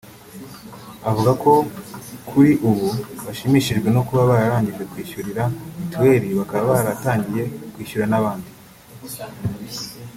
[1.09, 1.51] Avuga ko
[2.29, 2.87] kuri ubu
[3.25, 5.43] bashimishijwe no kuba bararangije kwishyurira
[5.77, 7.43] mituweri bakaba batangiye
[7.73, 8.49] kwishyurira n’abandi